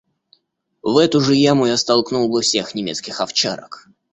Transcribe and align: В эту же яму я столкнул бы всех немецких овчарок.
В 0.81 0.97
эту 0.97 1.21
же 1.21 1.35
яму 1.35 1.67
я 1.67 1.77
столкнул 1.77 2.27
бы 2.27 2.41
всех 2.41 2.73
немецких 2.73 3.21
овчарок. 3.21 3.87